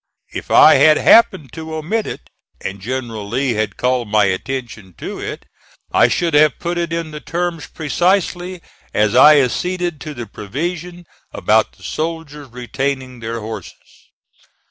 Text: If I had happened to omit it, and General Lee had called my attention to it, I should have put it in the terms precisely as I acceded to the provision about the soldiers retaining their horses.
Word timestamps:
If 0.33 0.49
I 0.49 0.77
had 0.81 0.97
happened 0.97 1.53
to 1.53 1.75
omit 1.75 2.07
it, 2.07 2.21
and 2.59 2.81
General 2.81 3.27
Lee 3.29 3.53
had 3.53 3.77
called 3.77 4.07
my 4.07 4.25
attention 4.25 4.95
to 4.97 5.19
it, 5.19 5.45
I 5.91 6.07
should 6.07 6.33
have 6.33 6.57
put 6.57 6.79
it 6.79 6.91
in 6.91 7.11
the 7.11 7.21
terms 7.21 7.67
precisely 7.67 8.63
as 8.95 9.13
I 9.13 9.37
acceded 9.39 10.01
to 10.01 10.15
the 10.15 10.25
provision 10.25 11.05
about 11.31 11.73
the 11.73 11.83
soldiers 11.83 12.47
retaining 12.47 13.19
their 13.19 13.41
horses. 13.41 14.07